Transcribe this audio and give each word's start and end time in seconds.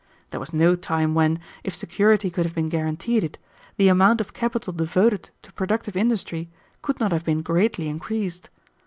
There 0.31 0.39
was 0.39 0.51
no 0.51 0.75
time 0.75 1.13
when, 1.13 1.39
if 1.63 1.75
security 1.75 2.31
could 2.31 2.43
have 2.43 2.55
been 2.55 2.69
guaranteed 2.69 3.23
it, 3.23 3.37
the 3.77 3.87
amount 3.87 4.19
of 4.19 4.33
capital 4.33 4.73
devoted 4.73 5.29
to 5.43 5.53
productive 5.53 5.95
industry 5.95 6.49
could 6.81 6.99
not 6.99 7.11
have 7.11 7.23
been 7.23 7.43
greatly 7.43 7.87
increased. 7.87 8.49